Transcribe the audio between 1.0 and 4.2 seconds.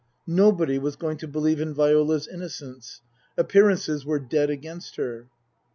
to believe in Viola's innocence. Appearances were